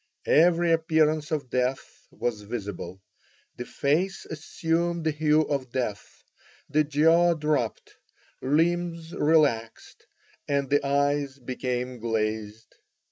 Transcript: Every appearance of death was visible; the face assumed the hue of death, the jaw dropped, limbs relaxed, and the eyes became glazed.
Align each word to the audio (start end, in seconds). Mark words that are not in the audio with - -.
Every 0.25 0.71
appearance 0.71 1.29
of 1.29 1.51
death 1.51 2.07
was 2.09 2.41
visible; 2.41 3.03
the 3.57 3.65
face 3.65 4.25
assumed 4.25 5.03
the 5.03 5.11
hue 5.11 5.41
of 5.43 5.71
death, 5.71 6.23
the 6.67 6.83
jaw 6.83 7.35
dropped, 7.35 7.93
limbs 8.41 9.13
relaxed, 9.13 10.07
and 10.47 10.71
the 10.71 10.83
eyes 10.83 11.37
became 11.37 11.99
glazed. 11.99 12.73